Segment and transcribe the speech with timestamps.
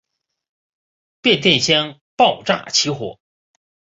[1.21, 3.19] 变电箱爆炸起火。